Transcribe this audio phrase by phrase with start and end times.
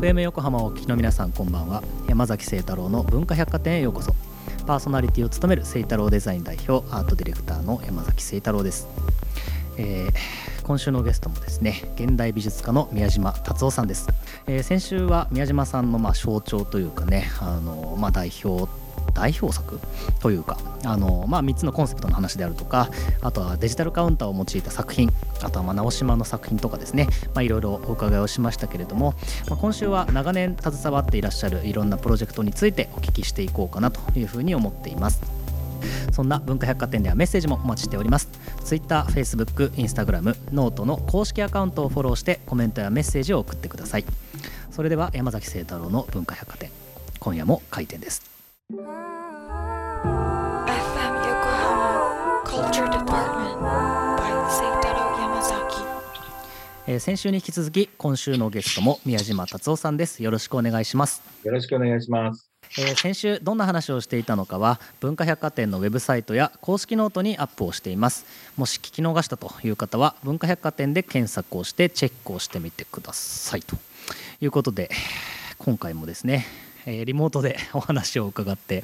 [0.00, 1.82] FM 横浜をお聞きの皆さんこんばんは。
[2.08, 4.14] 山崎清太郎の文化百貨店へようこそ。
[4.66, 8.88] パーソナリティを務める清太郎デザイン代表アートディレクターの山崎清太郎です、
[9.76, 10.12] えー
[10.62, 14.08] 今週のゲストもですね現代美術家の宮島達夫さんです、
[14.46, 18.70] えー先週は宮島さんのまあ象徴というかねあの、まあ、代表
[19.12, 19.80] 代表作
[20.20, 22.88] というかあの、まあ、3つのコンセプトの話であるとか
[23.20, 25.12] あとはデジタルカウンターを用いた作品
[25.42, 29.14] あとはま直島の作品とかですねまあいろいろお伺いをしましたけれども、
[29.48, 35.20] まあ、今週は長年携わっていらっしゃるいろんなプロジェクトについてお聞きしていこうかなというふうに思っています。
[36.12, 38.28] そんな文化百貨店ではメッセージもお待ちしております。
[38.64, 44.04] Twitter、Facebook、Instagram、 note の公式アカウントをフォローしてコメントやメッセージを送ってください。
[44.70, 46.70] それでは山崎晴太郎の文化百貨店
[47.18, 48.22] 今夜も開店です。
[56.90, 60.24] えー先週に引き続き今週のゲストも宮島達男さんです。
[60.24, 61.22] よろしくお願いします。
[61.44, 62.50] よろしくお願いします。
[62.80, 73.76] えー先週どんな話をしていたのかは文化百貨店のウェブサイトや公式ノートにアップをしていますもし聞き逃したという方は文化百貨店で検索をしてチェックをしてみてくださいと
[74.40, 74.90] いうことで
[75.58, 76.44] 今回もですね、
[76.86, 78.82] えーリモートでお話を伺って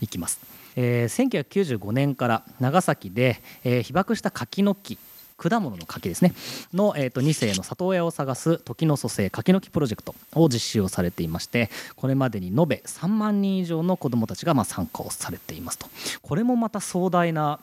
[0.00, 0.40] いきます、
[0.74, 4.98] えー1995年から長崎で、えー被爆した柿の木
[5.36, 6.32] 果物の柿ですね。
[6.72, 15.86] の、えー、と2世の里親を探す時の蘇生柿の木プロジェクトを実施をされていましてこれまでに延べ3万人以上の子どもたちがまあ参加をされていますと。
[16.22, 17.58] これもまた壮大な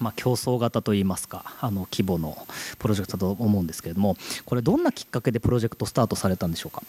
[0.00, 2.36] まあ、競争型といいますかあの規模の
[2.78, 6.82] プロジェクトだと思うんですけれどもこれどんなきっかけでプロジェクトスタートされたんでしょうか？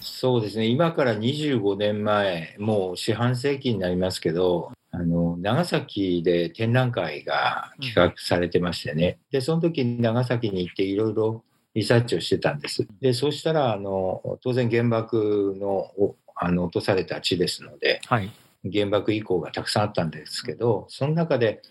[0.00, 12.88] そうですね、今から25年前、もう四半世紀になりますけど、あの長崎で展覧会が企画されてましてね、でその時に長崎に行っていろいろリサーチをしてたんです。
[13.02, 15.68] でそうしたらあの当然原爆の
[15.98, 18.30] おあの落とされた地ですのではい。
[18.72, 21.62] 原爆遺構がたくさんあったんですけどその中で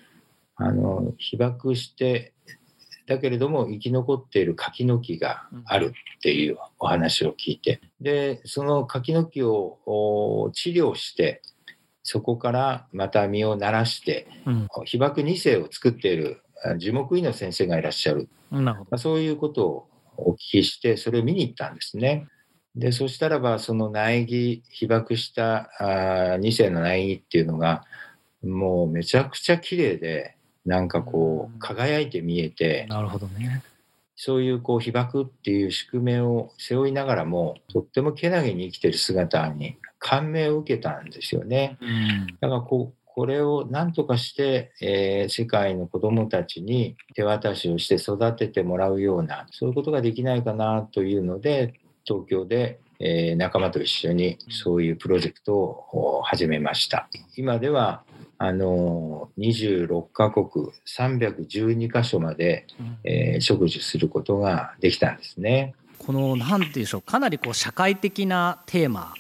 [0.56, 2.32] あの被爆して
[3.08, 7.82] だけれども生き残っている柿の木があるっていうお話を聞いて。
[8.00, 11.42] でその柿の木をお治療して
[12.06, 14.68] そこからまた実をならしてうん。
[14.86, 18.92] 被爆2世を作っているあ樹木医の先生がいらっしゃる、なるほど。
[18.92, 22.28] まあ、そういうことをお聞きしてそれを見に行ったんですね。
[22.76, 27.84] でそしたらばその苗木被爆したあ2世の苗木っていうのが
[28.44, 31.56] もうめちゃくちゃ綺麗でなんかこうん。
[31.56, 33.64] う輝いて見えてなるほどね。
[34.16, 41.80] そういうこう被爆っていう宿命を背負いながらもとってもけなげに生きてる姿に感銘を受けたんですよね。
[41.82, 51.74] うんだからこうこれを何とかして、えー世界の子どもたちに手渡しをして育ててもらうようなそういうことができないかなというので
[52.04, 57.10] 東京で、えー仲間と一緒にそういうプロジェクトをお始めました。
[57.36, 58.04] 今では
[58.38, 60.46] あの26カ国
[60.86, 62.68] 312カ所まで、
[63.04, 65.74] えー植樹することができたんですね。
[65.98, 69.14] このなんていうんでしょうかなりこう社会的なテーマ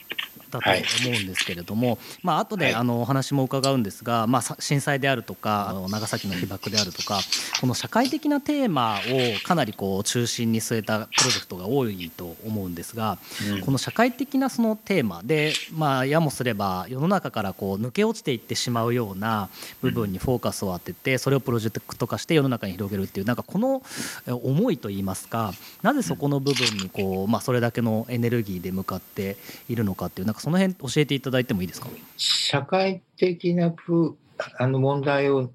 [0.59, 2.75] だと思うんですけれども、まあ後ではい。
[2.75, 7.19] あのお話も伺うんですが、まあさ震災であるとかあの長崎の被爆であるとか
[7.61, 13.17] この社会的なテーマをかなりこう中心に据えたプロジェクトが多いと思うんですが、
[13.63, 19.49] この社会的なそのテーマで、まあ、やもすれば世の中からこう抜け落ちていってしまうような
[19.81, 23.81] 部分にフォーカスを当ててそれをプロジェクト化して世の中に広げるっていうなんかこの
[24.27, 29.37] え思いといいますかなぜそこの部分にこう、まあ、それだけのエネルギーで向かって
[29.69, 31.89] いるのかっていうなんかその辺教えていただいてもいいですか？
[32.17, 34.15] 社会的なプ
[34.59, 35.49] あの問題を、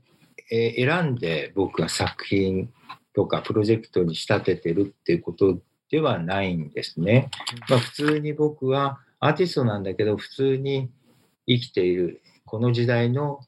[0.51, 2.73] えー選んで僕が作品
[3.15, 5.61] とかプロジェクトに仕立ててるっていうこと
[5.93, 7.31] ではないんですね。
[7.69, 10.91] まあ、普通に僕はアーティストなんだけど普通に
[11.47, 13.39] 生きているこの時代の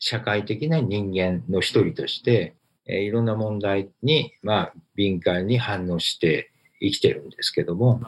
[0.00, 2.56] 社会的な人間の一人として、
[2.86, 8.00] えーいろんな問題に、まあ、敏感に反応して生きてるんですけども、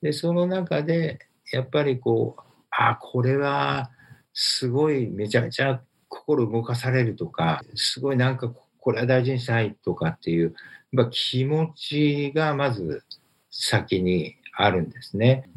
[0.00, 1.18] でその中で
[1.54, 3.90] やっぱりこうあこれは
[4.32, 10.54] すごいめちゃめちゃ心動かされるとかすごいなんかこれは大事にしたいとかっていう
[10.92, 13.04] やっぱ気持ちがまず
[13.50, 15.48] 先にあるんですね。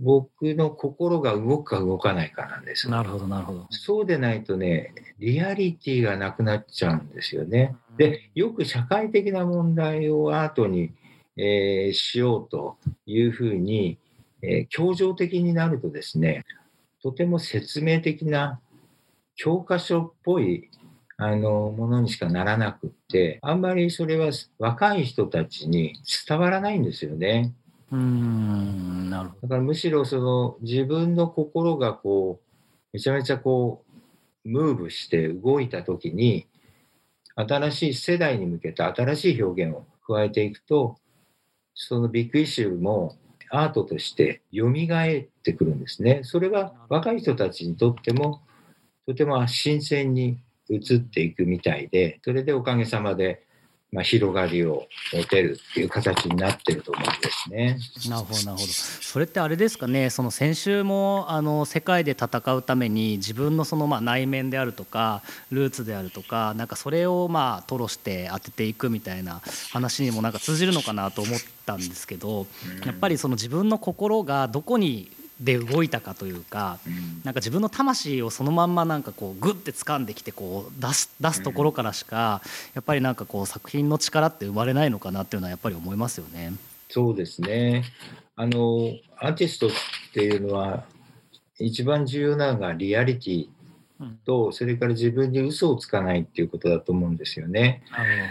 [0.00, 2.88] 僕の心が動くか動かないかなんです。
[2.88, 7.74] なるほどなるほどそうでないとね、リアリティがなくなっちゃうんですよね。
[7.96, 10.92] で、よく社会的な問題をアートに、
[11.36, 12.76] えーしようと
[13.06, 13.98] いうふうに、
[14.42, 16.44] えー協情的になるとですね、
[17.02, 18.60] とても説明的な
[19.36, 20.68] 教科書っぽい
[21.16, 25.94] あのものにしかならなくって、あんまりそれは若い人たちに
[26.28, 27.52] 伝わらないんですよね。
[27.90, 32.48] うーんなるほどだからむしろその自分の心がこう
[32.92, 33.82] めちゃめちゃこ
[34.44, 36.46] うムーブして動いた時に
[37.34, 40.96] 新しい世代に向けた新しい表現を加えていくと
[41.74, 43.16] そのビッグイシューも
[43.50, 44.72] アートとして蘇っ
[45.42, 46.20] てくるんですね。
[46.24, 48.42] それが若い人たちにとっても
[49.06, 53.46] とても新鮮に移っていくみたいでそれでおかげさまで、
[53.90, 57.78] まあ、広がりを持てるっていう形になってると思うんですね。
[58.10, 58.66] なるほどなるほど。
[58.66, 60.10] それってあれですかね？
[60.10, 69.40] その先週もあの世界で戦うために自分のそのまあ内面であるとかルーツであるとかなんかそれをまあ吐露して当てていくみたいな
[69.72, 72.46] 話にもなんか通じるのかなと思ったんですけど
[72.84, 82.42] やっぱりその自分の心がどこにで動いたかというかうんなんか自分の魂をそのまんまなんかこうグッて掴んできてこう出す出すところからしか
[82.74, 86.52] やっぱりなんかこう作品の力って生まれないのかなっていうのはやっぱり思いますよね。
[86.88, 87.84] そうですね。
[88.34, 89.70] あの、アーティストっ
[90.14, 90.84] ていうのは、
[91.58, 93.48] 一番重要なのがリアリティ
[94.00, 97.82] うんと、それから自分に嘘をつかないっていうことだと思うんですよね。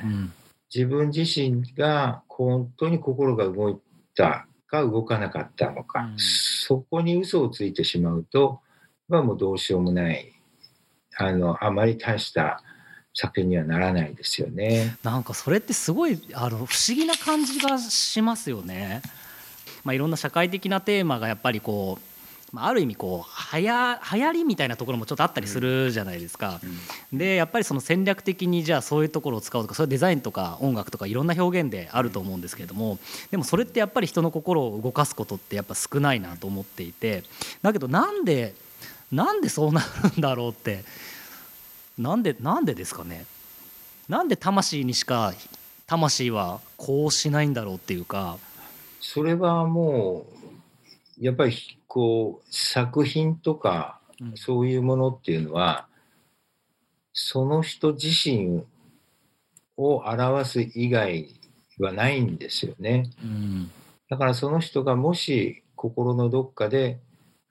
[0.04, 0.34] うん
[0.74, 3.78] 自分自身が本当に心が動い
[4.16, 8.60] たか動かなかったのか、うんそこに嘘をついてしまうと、
[9.08, 10.34] まあもうどうしようもない、
[11.16, 12.62] あの、あまり大した
[13.14, 14.98] 作品にはならないですよね。
[15.02, 19.02] なんかそれってすごいあの不思議な感じがしますよね。
[19.86, 22.17] まあ、いろんな社会的なテーマがやっぱりこう、
[22.54, 26.62] まあ、ある意味こうはや流行りみたいなところもちょっとあったりするじゃないですか。
[27.12, 33.00] でやっぱりその戦略的にじゃあそういうところを使うとかそれデザインとか音楽とかいろんな表現であると思うんですけれども
[33.32, 37.24] でもそれってやっぱり人の心を動かすことってやっぱ少ないなと思っていて
[37.62, 38.54] だけどなんで
[39.12, 40.86] なんでそうなるんだろうって
[41.98, 43.26] なんでなんでですかね
[44.08, 45.34] なんで魂にしか
[45.86, 48.38] 魂はこうしないんだろうっていうか。
[49.00, 50.26] それはも
[51.20, 55.88] うやっぱりこう作品とかうんそういうものっていうのは
[57.12, 58.66] その人自身
[59.78, 61.28] を表す以外
[61.80, 63.10] はないんですよね。
[63.24, 63.72] うん
[64.10, 67.00] だからその人がもし心のどっかで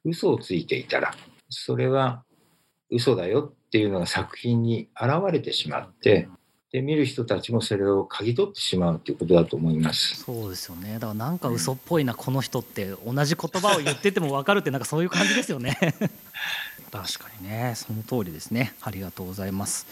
[0.04, 1.12] 嘘をついていたら
[1.48, 2.22] それは
[2.88, 6.28] 嘘だよっていうのが作品に現れてしまって
[6.72, 10.16] で見る人たちもそれを嗅ぎ取ってしまうということだと思います。
[10.16, 10.94] そうですよね。
[10.94, 15.78] だからなんか嘘っぽいなこの人って同じ言葉を言ってても分かるってなんかそういう感じですよね。
[16.90, 17.74] 確かにね。
[17.76, 18.74] その通りですね。
[18.82, 19.86] ありがとうございます、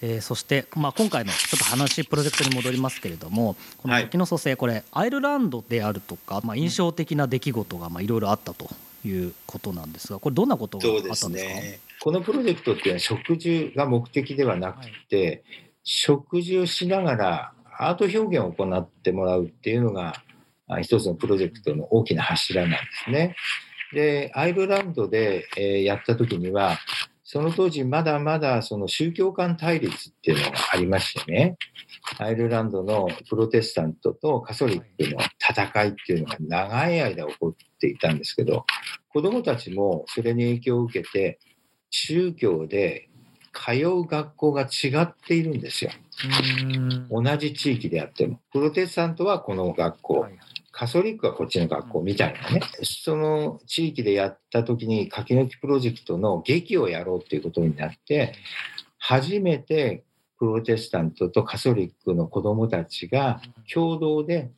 [0.00, 8.70] えーそして、まあ、今回のちょっと話プロジェクトに戻りますけれどもこのはい時の蘇生これアイルランドであるとか、まあ、印象的な出来事がまあいろいろあったと
[9.04, 11.78] いうことなんですがこれどんなことがあったんですか？
[12.00, 15.42] このプロジェクトっていうのは食事が目的ではなくて、
[15.90, 20.12] 食事をしながらアート表現を行ってもらうっていうのが
[20.82, 22.76] 一つのプロジェクトの大きな柱なんで
[23.06, 23.34] すね。
[23.94, 26.76] で、アイルランドで、えーやった時には、
[27.24, 31.56] その当時まだまだその宗教間対立っていうのがありましてね、
[32.18, 38.66] アイルランドのプロテスタントとカソリックの戦いっていうのが長い間起こっていたんですけど、
[39.08, 41.38] 子どもたちもそれに影響を受けて、
[41.88, 43.08] 宗教で
[43.52, 45.90] 通う学校が違っているんですよ。
[47.10, 48.40] うん同じ地域であっても。
[48.52, 50.38] プロテスタントはこの学校、はい
[50.78, 52.60] カソリックはこっちの学校みたいなね。
[52.84, 58.32] その地域でやった時に書き抜きプロジェクトの劇をやろうっていうことになって、
[58.96, 60.04] 初めて
[60.38, 63.40] プロテスタントとカソリックの子どもたちが
[63.74, 64.52] 共同で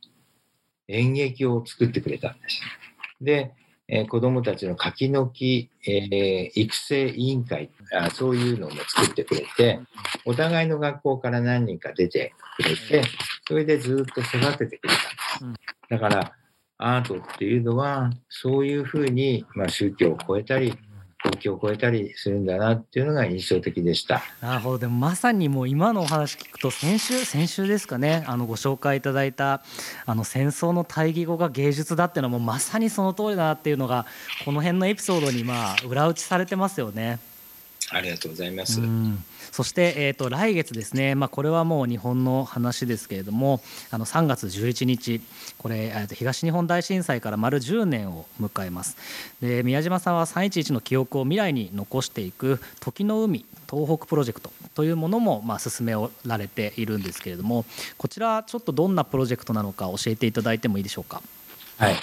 [0.88, 2.60] 演劇を作ってくれたんです。
[3.22, 3.54] で、
[3.92, 9.80] えー子どもたちの書き抜き、えー育成委員会あ、そういうのも作ってくれて、
[10.24, 13.02] お互いの学校から何人か出てくれて、
[13.46, 14.94] それでずっと育ててくれ
[15.38, 15.68] たんです。
[15.90, 16.32] だから、
[16.78, 20.78] アートっていうのは、そういうふうに、まあ、宗教を超えたり、
[21.22, 24.22] 国境を越えたりするんだなっていうのが印象的でした。
[24.40, 29.62] なるほどでもまさにもう今のお話聞くと先週先週ですかねあのご紹介いただいた
[30.06, 34.06] あの戦争の対義語が芸術だっていうのはもうまさにその通りだなっていうのが
[34.44, 37.18] この辺のエピソードにまあ裏打ちされてますよね。
[37.90, 39.24] ありがとうございまうん。
[39.50, 43.60] そして、えー、と来月ですね、まあ、これはもう日本の話ですけれども
[43.90, 45.20] あの3月11日
[45.58, 48.96] これ、えーと東日本大震災から丸10年を迎えます。
[49.40, 55.94] で宮島さんは311の記憶を未来に残していく「時の海東北プロジェクト」というものも、まあ、進め
[56.26, 57.64] られているんですけれども
[57.98, 61.22] こちらちょっとどんなプロジェクトなのか教えていただいてもいいでしょうか？
[61.78, 61.96] はい。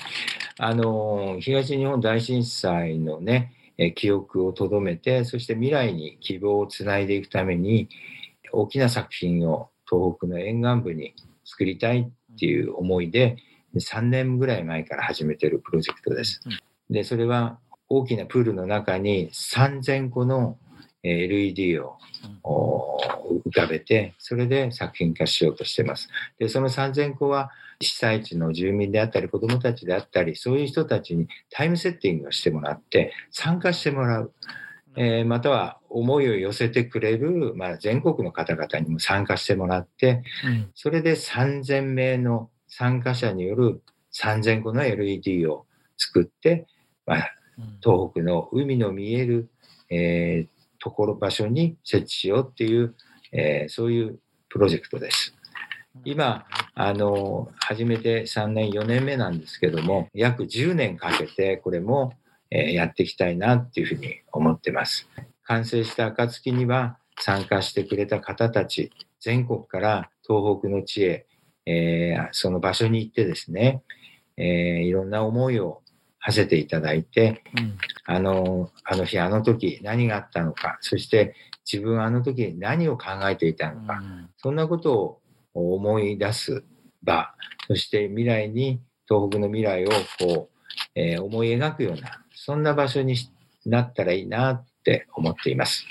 [0.60, 3.57] あの、東日本大震災のね、え
[3.96, 7.90] 記憶をとどめて、そして未来に希望をつないでいくために、
[8.52, 11.14] 大きな作品を東北の沿岸部に
[11.46, 13.38] 作りたいっていう思いで、
[13.76, 16.42] 3年ぐらい前から始めてるプロジェクトです。
[16.46, 16.52] うん
[16.90, 20.58] で、それは大きなプールの中に3000個の
[21.04, 21.98] えー LED を
[22.44, 22.98] お
[23.46, 26.10] 浮かべて、それで作品化しようとしてます。
[26.40, 34.34] で、その3000個は被災地の住民であったり、子どもたちであったり、そういう人たちにタイムセッティングをしてもらって、参加してもらう。
[35.00, 45.68] えーまたは思いを寄せてくれる、まあ、全国の方々にも参加してもらって、うんそれで3000名の参加者による3000個の LED を
[45.98, 46.66] 作って、
[47.06, 47.30] まあ、
[47.60, 49.50] うん東北の海の見える、
[49.92, 52.96] えーところ場所に設置しようっていう、
[53.32, 54.20] えーそういう
[54.50, 55.37] プロジェクトです。
[56.06, 62.14] 今、あの始めて3年、4年目なんですけども、約10年かけてこれも、
[62.50, 65.10] えーやっていきたいなっていうふうに思ってます。
[65.44, 71.26] 完成した暁には参加してくれた方たち、全国から東北の地へ、
[71.66, 73.82] えーその場所に行ってですね、
[74.38, 74.46] えー
[74.82, 75.82] いろんな思いを
[76.20, 81.34] 馳せていただいて、うんあの、あの日、あの時、何があったのか、そして
[81.70, 84.02] 自分はあの時何を考えていたのか、
[84.38, 85.22] そんなことを
[85.60, 86.64] 思い出す
[87.04, 87.34] 場、
[87.68, 90.58] そして未来に、東北の未来をこう、
[90.96, 93.16] えー思い描くような、そんな場所に
[93.66, 95.86] なったらいいなって思っています。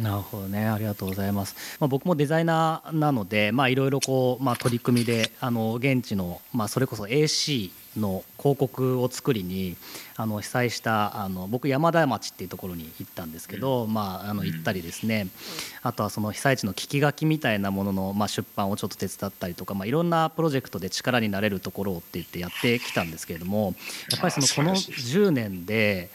[0.00, 0.68] なるほどね。
[0.68, 9.76] ありがとうございます、まあ、僕もデザイナーなのでまあいろいろこう、まあ、取り組みであの現地の、まあ、それこそ AC の広告を作りに
[10.16, 15.28] あの被災したあの僕山田町っていうところに行ったんですけど、まあ、あの行ったりですね。
[15.82, 23.74] あとはその被災地の聞き書きみたいなものの、まあ、出版をちょっと手伝ったりとか、まあ、いろんなプロジェクトで力になれるところをって言ってやってきたんですけれども
[24.10, 25.18] やっぱりそのこのあ素晴らしい。
[25.18, 26.08] 10年で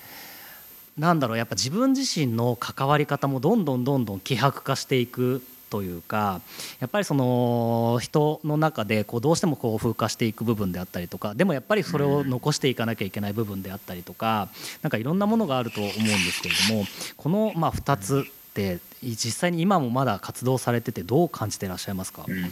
[0.98, 6.42] なんだろうやっぱ自分自身の関わり方もどんどんどんどん希薄化していくというか
[6.80, 14.50] やっぱりその人の中でこうどうしてもこう風化していく部分であったりとかでもやっぱりそれを残していかなきゃいけない部分であったりとか
[14.82, 16.86] なんかいろんなものがあると思うんですけれども
[17.16, 22.52] このまあ2つって実際に今もまだ活動されててどう感じてらっしゃいますか、うん。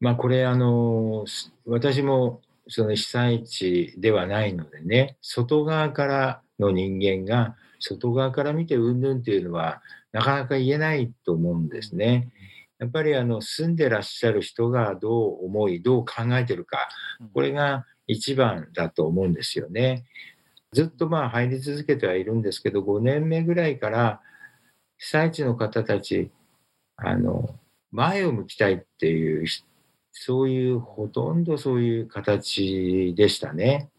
[0.00, 1.24] まあこれあの
[1.66, 9.82] 私もその被災地ではないのでね外側からの人間が外側から見てうんぬんっていうのは
[10.12, 12.30] なかなか言えないと思うんですね。
[12.78, 16.88] やっぱりあの住んでらっしゃる人がどう思いどう考えてるか
[17.32, 20.04] これが一番だと思うんですよね。
[20.72, 24.20] ずっとまあ入り続けてはいるんですけど5年目ぐらいから
[24.98, 26.30] 被災地の方たち
[26.96, 27.54] あの
[27.92, 29.62] 前を向きたいっていうひ
[30.12, 33.90] そういうほとんどそういう形でしたね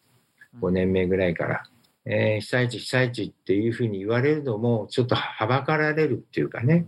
[0.62, 1.64] 5年目ぐらいから。
[2.10, 6.86] えー被災地被災地っていうふうに言われるのもちょっとはばかられるっていうかね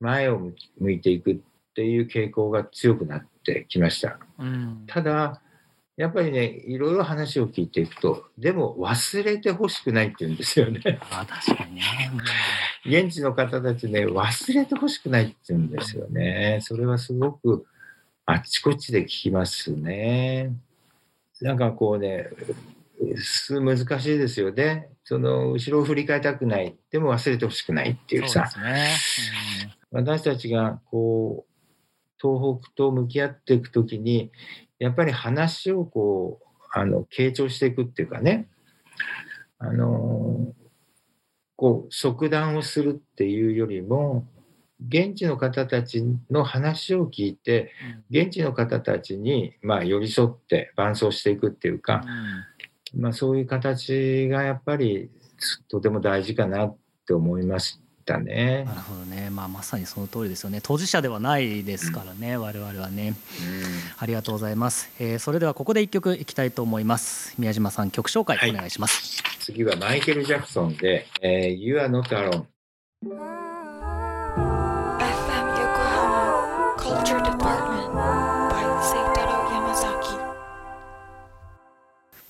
[0.00, 1.36] 前を向いていくっ
[1.74, 4.18] ていう傾向が強くなってきました。
[4.38, 5.40] うんただ
[5.96, 10.80] やっぱりねいろいろ話を聞いていくとでも忘れてほしくないって言うんですよね。
[11.10, 11.82] あ確かにね、
[12.84, 16.58] 現地の方たちね、忘れてほしくないって言うんですよね。
[16.62, 17.66] それはすごく
[18.26, 20.52] あっちこっちで聞きますね。
[21.40, 22.85] なんかこうね、す
[23.60, 24.88] 難しいですよね。
[25.04, 26.76] その後ろを振り返りたくない。
[26.90, 31.52] でも忘れてほしくないっていうそうでさ、すね、私たちがこう、
[32.20, 34.32] 東北と向き合っていくときに、
[34.78, 38.48] やっぱり話をこう、あの、傾聴していくっていうかね、
[39.58, 40.52] あの
[41.56, 44.26] こう、即断をするっていうよりも、
[44.88, 47.72] 現地の方たちの話を聞いて、
[48.10, 52.04] 現地の方たちに、まあ、寄り添って伴走していくっていうか、
[52.94, 55.10] まあ、そういう形がやっぱり
[55.68, 56.76] とても大事かなっ
[57.06, 58.64] て思いましたね。
[58.64, 58.74] な。
[58.74, 60.60] るほどね、まあ、まさにその通りですよね。
[60.62, 63.14] 当事者ではないですからね、我々はね。
[63.98, 67.34] ありがとうございます、えーそれではここで一曲いきたいと思います。
[67.38, 68.50] 宮島さん曲紹介はい。
[68.50, 73.35] お願いします、次はマイケル・ジャクソンで「えー You are not alone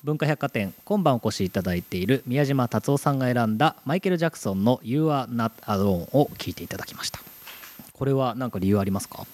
[0.06, 7.18] 文化百貨店今晩お越しいただいている宮島達夫さんが選んだマイケル・ジャクソンの「You are not alone」を聞いていただきました。
[7.92, 9.26] これは何か理由ありますか」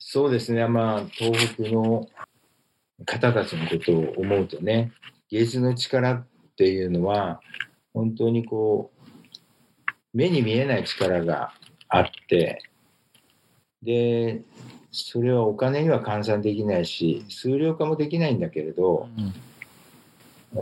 [0.00, 0.66] そうですね。
[0.66, 2.08] まあ東北の
[3.06, 4.90] 方たちのことを思うとね
[5.30, 7.40] 芸術の力っていうのは
[7.94, 11.52] 本当にこう目に見えない力が
[11.88, 12.60] あって
[13.84, 14.42] で
[14.90, 19.32] それはお金には換算できないし数量化もできないんだけれど、うん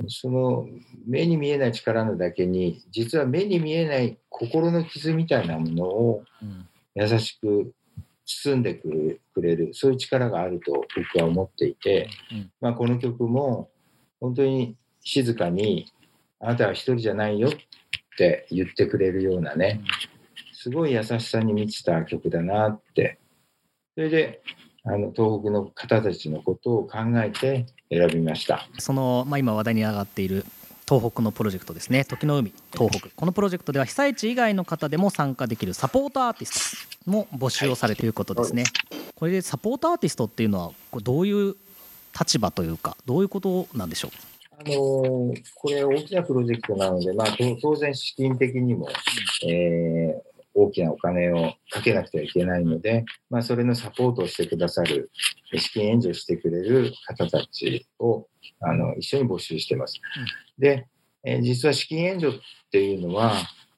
[0.09, 0.69] その
[1.07, 6.69] 目に見えない力のだけに実は目に見えない心の傷みたいなものをうん。
[6.97, 7.75] 優しく
[8.25, 12.50] 包んでくれるそういう力があると僕は思っていて、うん。
[12.61, 13.69] まあ、この曲も
[14.19, 15.93] 本当に静かに
[16.40, 17.52] 「あなたは一人じゃないよ」っ
[18.16, 19.83] て言ってくれるようなね
[20.55, 23.19] すごい優しさに満ちた曲だなって。
[23.95, 24.43] それで
[24.88, 28.69] あの東北の方たちのことを考えて選びました。
[28.78, 30.45] その、まあ、今話題に上がっている
[30.88, 32.05] 東北のプロジェクトですね。
[32.05, 33.09] 時の海東北。
[33.09, 38.62] このプロジェクトでは被災地以外の方でも参加できるサポートアーティストも募集をされていることですね、
[39.16, 41.57] これでサポートアーティストっていうのはこれどういう
[42.19, 44.11] 立場というかどういうことなんでしょ
[44.52, 48.88] あのーこれ大きなプロジェクトなので、まあ、と当然資金的にも、
[49.47, 50.25] えー
[50.56, 55.10] 大きなお金をかけなくてはいけないので、まあ、それのサポートをしてくださる、
[55.54, 58.26] 資金援助してくれる方たちを
[58.60, 60.00] あの一緒に募集しています。
[60.58, 60.86] で、
[61.25, 62.40] えー実は資金援助っ
[62.72, 63.34] ていうのは、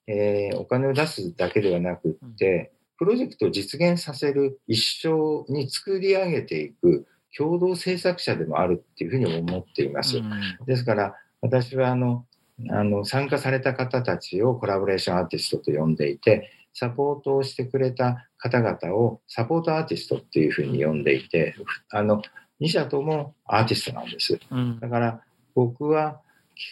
[0.06, 7.06] えーお金を出すだけではなくって、プロジェクトを実現させる一生に作り上げていく
[7.36, 10.18] 共同制作者でもあるっていうふうに思っています。
[10.18, 10.22] う、
[10.66, 12.24] ですから、私はあの
[12.70, 21.56] あの参加された方たちをコラボレーションアーティストと呼んでいて、サポートをしてくれた方々をサポートアーティストっていうふうに呼んでいて、
[21.90, 22.22] あの
[22.60, 24.38] 2社ともアーティストなんです。
[24.50, 25.20] うんだから
[25.54, 26.20] 僕は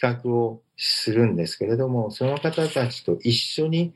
[0.00, 3.94] 企画をするんですけれども、その方たちと一緒に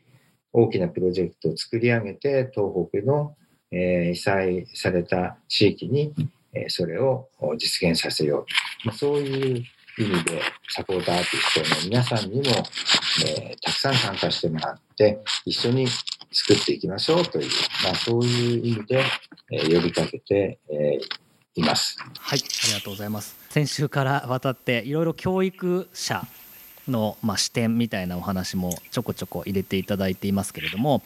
[0.52, 3.36] 大きなプロジェクトを作り上げて、東北の、
[3.70, 6.12] えー被災された地域に、
[6.52, 8.46] えーそれを実現させよ
[8.84, 8.86] う。
[8.86, 9.64] まあ、そういう
[9.98, 12.64] 意味で、サポートアーティストの皆さんにも、
[13.26, 15.86] えーたくさん参加してもらって、一緒に
[16.32, 17.50] 作っていきましょうという、
[17.84, 19.04] まあ、そういう意味で、
[19.52, 21.20] えー呼びかけて、えー
[21.56, 21.96] います。
[22.18, 26.24] はいありがとうございます先週から渡っていろいろ教育者
[26.90, 31.02] の、まあ、視点みたいなお話もちょこちょこ入れていただいていますけれども、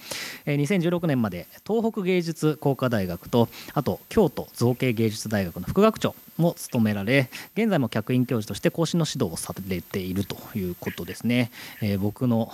[0.47, 12.51] えー2016年まで東北芸術工科大学とあと京都造形芸術大学の副学長も務められ現在も客員教授として講師の指導をされているということですね、えー僕の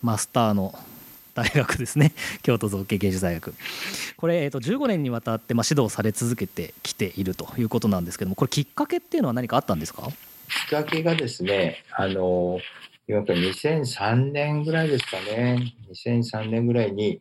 [0.00, 0.74] マスターの
[1.34, 2.12] 大学ですね。
[2.42, 3.54] 京都造形芸術大学。
[4.16, 10.02] これ、えー、と15年にわたって、まあ、指導され続けてきているということなんですけどもこれきっかけっていうのは何かあったんですか？
[10.02, 10.12] きっ
[10.72, 12.58] かけがですね、あの、
[13.06, 17.20] 今から2003年ぐらいですかね、2003年ぐらいに、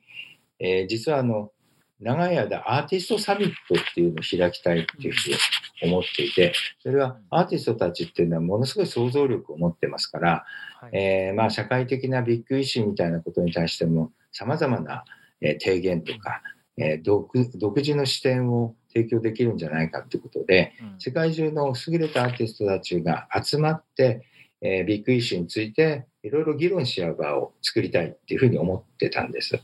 [0.60, 1.52] えー実はあの、
[2.00, 10.46] 長い間アーティストサミットっていうのを開きたいっていうふうに思っていて、それはアーティストたちっていうのはものすごい想像力を持ってますから、
[10.94, 15.04] えーまあ、社会的なビッグイシューみたいなことに対しても、さまざまな、
[15.42, 16.42] えー提言とか、
[16.78, 24.22] えー独独自の視点を提供できるんじゃないかということで、世界中の優れたアーティストたちが集まって、
[24.62, 29.60] えービッグイシューについていろいろ議論し合う場を作りたいっていうふうに思ってたんです。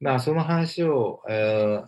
[0.00, 1.86] まあ、その話を、えー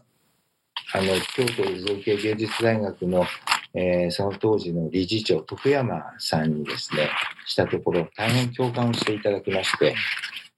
[0.92, 3.26] あの京都造形芸術大学の、
[3.74, 7.10] えーその当時の理事長徳山さんにですね
[7.46, 9.94] したところ大変共感をしていただきまして、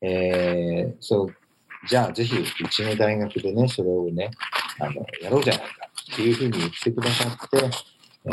[0.02, 1.34] えーそう
[1.88, 4.30] じゃあぜひうちの大学でねそれをね
[4.80, 5.77] あのやろうじゃないか
[6.12, 7.70] っていうふうに言ってくださって、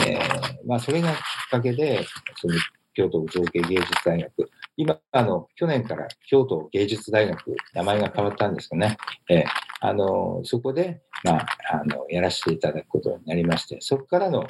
[0.06, 1.18] えーまあ、それがきっ
[1.52, 2.06] かけで、
[2.40, 2.56] その
[2.94, 8.98] 京都造形芸術大学、今、あの、去年から京都芸術大学、名前が変わったんですかね。
[9.30, 9.44] えー
[9.82, 14.48] あの、そこで、まあ、あの、やらせていただくことになりまして、そこからの、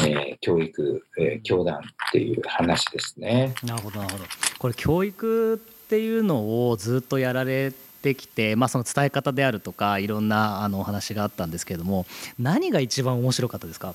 [0.00, 1.80] えー教育、えー教団っ
[2.10, 3.54] ていう話ですね。
[3.62, 4.24] なるほどなるほど
[4.58, 5.58] これ教育っ
[5.88, 12.06] ていうのをずっとやられてきて、まあ、その伝え方であるとかいろんなあのお話があったんですけれども
[12.38, 13.94] 何が一番面白かったですか？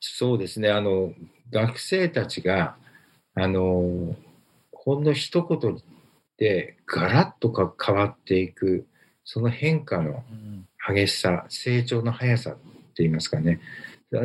[0.00, 1.12] そうですね、あの、
[1.52, 2.76] 学生たちが、
[3.34, 4.16] あの、
[4.72, 5.80] ほんの一言
[6.36, 8.84] でガラッとか変わっていく、
[9.24, 10.24] その変化の
[10.88, 12.60] 激しさ、成長の速さって
[12.96, 13.60] 言いますかね。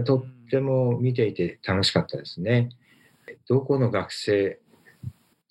[0.05, 2.69] とっても見ていて楽しかったですね。
[3.47, 4.59] どこの学生、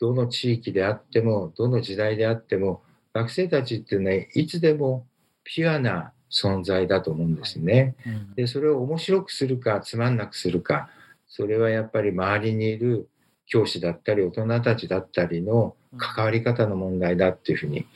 [0.00, 2.82] どの地域であっても、どの時代であっても、
[3.14, 5.06] 学生たちっていうのはいつでも
[5.44, 7.94] ピュアな存在だと思うんですね。
[8.35, 10.90] で、それを面白くするか、つまんなくするか、
[11.28, 13.09] それはやっぱり周りにいる
[13.46, 17.87] 教師だったり、大人たちだったりの関わり方の問題だっていうふうに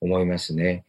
[0.00, 0.84] 思いますね。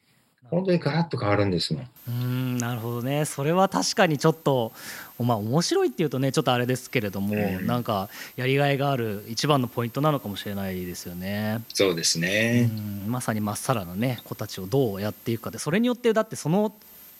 [0.49, 1.87] 本当にガラッと変わるんですもん。
[2.07, 4.71] うんなるほどねそれは確かにちょっと
[5.19, 11.61] まあ面白いっていうとねちょっとあれですけれども、うんなんかやりがいがある一番のポイントなのかもしれないですよね。
[11.73, 12.65] そうですうね。
[12.65, 16.73] んまさにまっさらなね子たちをどうやっていくかでそれによってだってその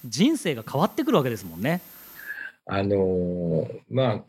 [0.06, 1.82] 人生が変わってくるわけですもんね。
[2.66, 4.24] あのーまあ、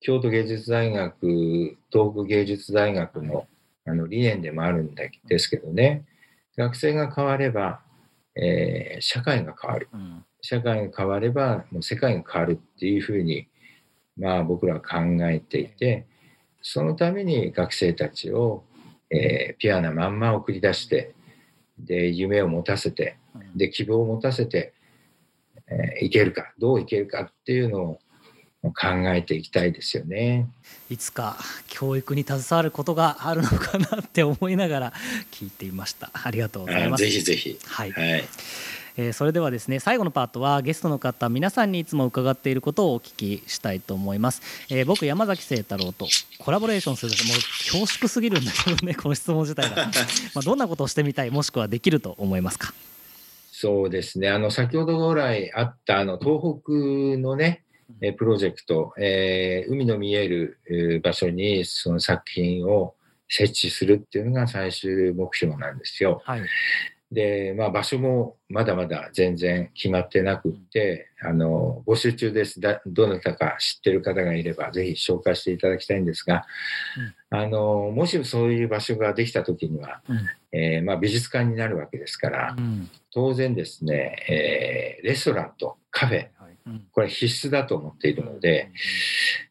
[0.00, 3.46] 京都芸術大学、東北芸術大学の
[3.86, 6.04] あの理念でもあるんですけどね、
[6.56, 7.80] 学生が変われば、
[8.36, 9.88] えー社会が変わる。
[9.92, 13.46] うん社会が変わればもう世界が変わるっていうふうに、
[14.16, 14.96] まあ、僕らは考
[15.28, 16.06] えていて
[16.62, 18.64] そのために学生たちを、
[19.10, 21.14] えーピュアなまんま送り出して
[21.78, 24.72] で夢を持たせてうんで希望を持たせて、
[25.68, 27.98] えーいけるかどういけるかっていうのを
[28.62, 28.72] 考
[29.14, 30.46] えていきたいですよね。
[30.90, 31.36] いつか
[31.68, 34.92] 教育に携わることがあるのかなって思いながら
[35.32, 37.58] 聞いていましたありがとうございますぜひぜひ。
[37.64, 38.24] はい、はい。
[38.96, 46.06] えーそれではですね最後のパートはゲストの方皆さんにいつも伺っていることをお聞きしたいと思います、えー僕山崎清太郎と
[46.38, 49.86] コラボレーションするもう恐縮すぎるんだけどね この質問自体が
[50.34, 52.74] まあどんなことをしてみたいもしくはできると思いますか？
[53.52, 54.28] そうですね。
[54.30, 56.72] あの、先ほど来あった、あの、東北
[57.20, 57.62] のね、
[58.00, 62.94] えプロジェクト、えー海の見えるえー場所にその作品を
[63.28, 66.20] 設置するっていうのが最終目標なんですよ。
[66.24, 66.42] はい
[67.12, 72.60] で、まあ、場所もまだまだ全然決まってなくって、あの、募集中です。
[72.60, 76.46] だどなたか知ってる方がいれば、ぜひ紹介していただきたいんですが、
[77.30, 80.18] あの、もしそういう場所ができた時には、うん
[80.52, 86.39] えーまあ、美術館になるわけですから、うん当然ですね、えーレストランとカフェ、うん
[86.92, 88.70] これ必須だと思っているので、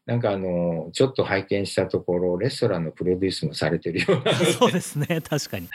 [0.06, 4.34] なんかあの、ちょっと拝見したところ、レストランのプロデュースもされてるような。
[4.34, 5.20] そうですね。
[5.20, 5.68] 確かに。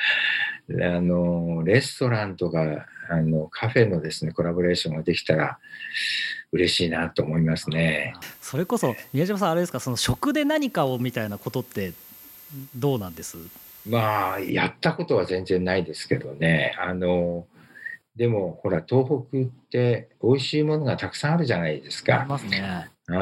[0.81, 5.59] あの、レストランとか、あの、カフェのですね、コラボレーションができたら
[6.51, 8.15] 嬉しいなと思いますね。
[8.41, 9.79] それこそ宮島さんあれですか？
[9.79, 11.93] その食で何かをみたいなことって
[12.75, 13.37] どうなんです？
[13.87, 16.75] まあ、やったことは全然ないですけどね。
[16.79, 17.45] あの、
[18.15, 22.21] でも、ほら、東北って美味しいものがたくさんあるじゃないですか。
[22.21, 23.15] ありますねうん、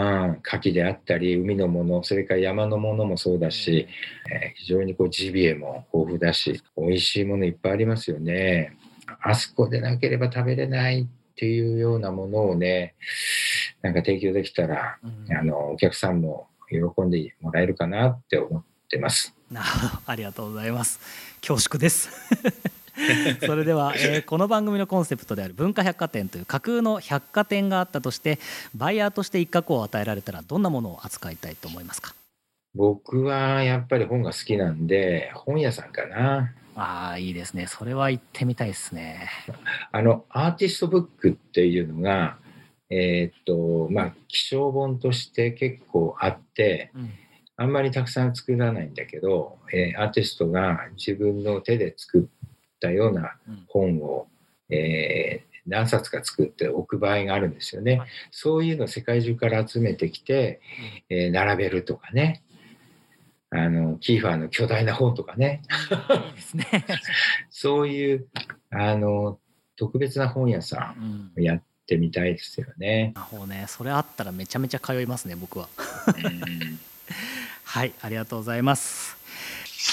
[0.45, 3.87] 牡蠣であったり、海のもの、それから山のものもそうだし、
[4.31, 8.77] えー非常にこうジビエも豊富だし、美味しいものいっぱいありますよね。
[9.21, 12.95] あそこでなければ食べれないっていうようなものをね、
[13.81, 19.35] なんか提供できたら、うんあの、お客さんも喜んでもらえるかなって思ってます。
[20.05, 20.99] ありがとうございます
[21.41, 22.09] 恐縮です
[23.45, 28.39] それでは、えーこの番組のコンセプトである文化百貨店という架空の百貨店があったとして
[28.75, 32.13] バイヤーとして一角を与えられたらどんなものを扱いたいと思いますか？
[32.75, 36.53] 僕はやっぱり本が好きなんで、本屋さんかな。
[36.75, 37.67] ああいいですね。
[37.67, 39.29] それは行ってみたいですね。
[39.91, 42.37] あの、アーティストブックっていうのが、
[42.89, 47.11] えーっと、まあ、気象本として結構あって、うん。
[47.57, 52.23] あんまりたくさん作らないんだけど、えーアーティストが自分の手で作っ
[52.83, 53.63] たようなうん。
[53.67, 54.27] 本を、
[54.69, 57.99] えー何冊か作って置く場合があるんですよね。
[57.99, 58.09] はい。
[58.31, 60.59] そういうのを世界中から集めてきて、
[61.09, 62.43] えー並べるとかね。
[63.49, 65.61] あの、キーファーの巨大な本とかね。
[67.49, 68.27] そういう、
[68.71, 69.39] あの、
[69.77, 71.31] 特別な本屋さうんん。
[71.37, 73.13] をやってみたいですよね。
[73.15, 73.63] なるほどね。
[73.69, 75.69] それあったらめちゃめちゃ通いますね僕は。
[76.07, 76.79] うん。
[77.63, 79.15] はいありがとうございます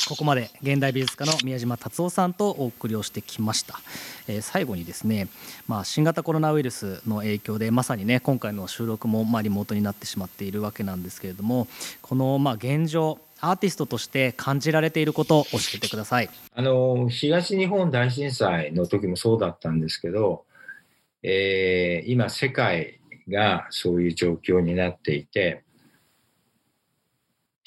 [0.09, 3.81] ここまで現代美術家の宮島達夫さんとお送りをしてきました、
[4.29, 5.29] えー最後にですね、
[5.69, 11.69] まあ、新型コロナウイルスの影響でまさにね今回の収録もまあリモートになってしまっているわけなんですけれども
[12.03, 16.29] このまあ現状アーティストとして感じられていることを教えてください。
[16.55, 20.45] あの、東日本大震災の時もそうだったんですけど、
[21.23, 25.65] えー今世界がそういう状況になっていて、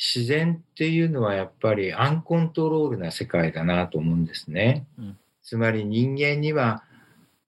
[0.04, 4.86] 自然っていうのはやっぱりアンコントロールな世界だなと思うんですね。
[5.00, 6.84] うんつまり人間には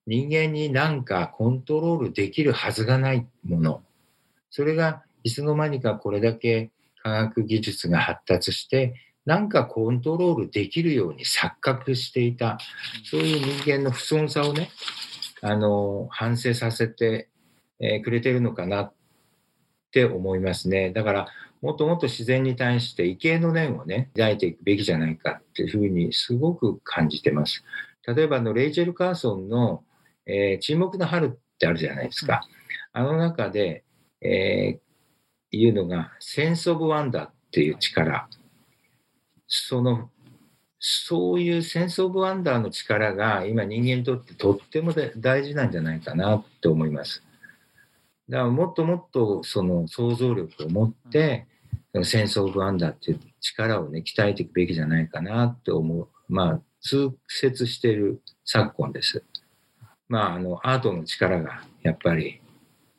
[0.05, 3.81] 人間になんかコントロールできるはずがないもの。
[4.51, 8.93] それがいつの間にかこれだけ科学技術が発達して、
[9.25, 12.59] なんかコントロールできるように錯覚していた、
[13.09, 14.69] そういう人間の不遜さをね、
[15.41, 17.29] あの、反省させて、
[17.79, 18.93] えーくれてるのかなっ
[19.91, 20.91] て思いますね。
[20.91, 21.27] だから、
[21.61, 27.63] もっともっと自然に対して畏敬の念をね、抱いていくべきじゃないかっていうふうにすごく感じてます。
[28.07, 29.83] 例えばあの、レイチェル・カーソンの、
[30.25, 32.41] えー沈黙の春ってあるじゃないですか。
[32.93, 33.83] あの中で、
[34.21, 34.85] えー
[35.57, 38.27] いうのが、センス・オブ・ワンダーっていう力。
[39.47, 40.09] その、
[40.79, 47.23] そういうセンス・オブ・ワンダーの力が今人間にとってとってもで大事なんじゃないかなと思います。
[48.29, 51.47] だからもっともっとその想像力を持って、
[51.91, 56.07] そのセンス・オブ・ワンダーっていう力をね、鍛えていくべきじゃないかなって思う。
[56.27, 59.23] まあ、通説している昨今です。
[60.07, 62.41] まあ、あの、アートの力がやっぱり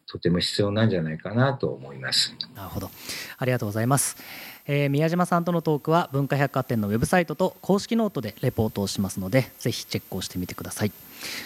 [0.06, 2.34] とても必要なんじゃないかなと思います。
[2.54, 2.90] なるほど
[3.38, 4.16] ありがとうございます、
[4.66, 10.92] えー宮島さんとのトークは文化百貨店のウェブサイトと公式ノートでレポートをしますのでぜひチェックをしてみてください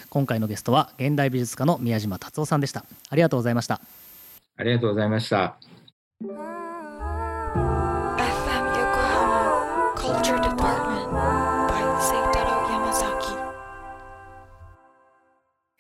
[0.09, 2.85] 今回のゲストは現代美術家の宮島達夫さんでした。
[3.09, 3.81] ありがとうございました。
[4.57, 5.57] ありがとうございました。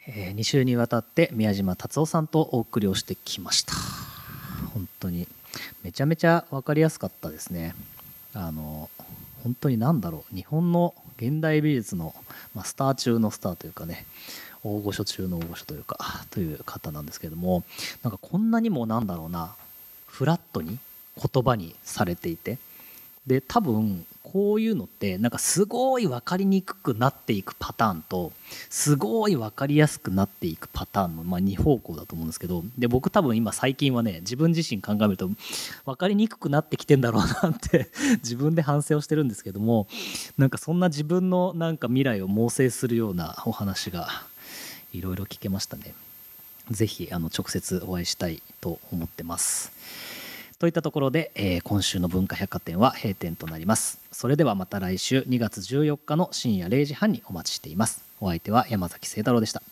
[0.06, 3.74] え2週にわたって宮島達夫さんとお送りをしてきました。
[4.74, 5.28] 本当に
[5.82, 7.74] めちゃめちゃ分かりやすかったですね。
[8.34, 8.90] あの
[9.42, 10.34] 本当に何だろう。
[10.34, 12.14] 日本の現代美術の、
[12.54, 14.06] まあ、スター中のスターというかね
[14.64, 15.98] 大御所中の大御所というか
[16.30, 17.64] という方なんですけれども
[18.02, 19.54] なんかこんなにもなんだろうな
[20.06, 20.78] フラットに
[21.16, 22.58] 言葉にされていて
[23.26, 28.32] で多分こういうのってなんかすごい分かりにくくなっていくパターンと
[28.68, 35.30] すごい分かりやすくなっていくパターンの、まあ、2方向だと思うんですけどで僕多分今最近はね自分自身鑑みると
[35.86, 37.90] 分かりにくくなってきてんだろうなって
[38.22, 39.88] 自分で反省をしてるんですけども
[40.36, 44.08] なんかそんな自分のなんか未来を猛省するようなお話が
[44.92, 45.94] いろいろ聞けましたね。
[46.70, 49.72] ぜひあの直接お会いしたいと思ってます。
[50.60, 53.98] といったところで、えー今週の文化百貨店は閉店となります。
[54.12, 58.04] それではまた来週2月14日の深夜0時半にお待ちしています。
[58.20, 59.62] お相手は山崎清太郎でした。